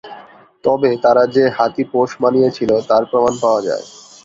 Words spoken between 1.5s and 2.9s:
হাতি পোষ মানিয়েছিল